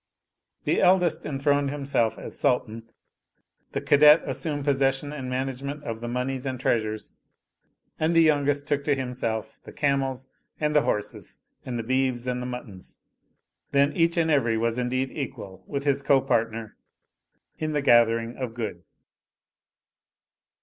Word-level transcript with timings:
The 0.63 0.81
eldest 0.81 1.27
enthroned 1.27 1.69
himself 1.69 2.17
as 2.17 2.35
Sultan; 2.35 2.89
the 3.73 3.81
cadet 3.81 4.23
assumed 4.25 4.65
possession 4.65 5.13
and 5.13 5.29
management 5.29 5.83
of 5.83 6.01
the 6.01 6.07
moneys 6.07 6.47
and 6.47 6.59
treasures, 6.59 7.13
and 7.99 8.15
the 8.15 8.23
youngest 8.23 8.67
took 8.67 8.83
to 8.85 8.95
himself 8.95 9.59
the 9.63 9.71
camels 9.71 10.27
and 10.59 10.75
the 10.75 10.81
horses 10.81 11.39
and 11.67 11.77
the 11.77 11.83
beeves 11.83 12.25
and 12.25 12.41
the 12.41 12.47
muttons. 12.47 13.03
Then 13.73 13.93
each 13.93 14.17
and 14.17 14.31
every 14.31 14.57
was 14.57 14.79
indeed 14.79 15.11
equal 15.11 15.63
with 15.67 15.83
his 15.83 16.01
co 16.01 16.19
partner 16.19 16.77
in 17.59 17.73
the 17.73 17.81
gathering 17.83 18.35
of 18.37 18.55
good. 18.55 18.81